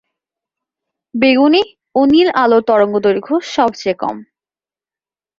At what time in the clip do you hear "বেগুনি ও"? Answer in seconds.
1.13-2.01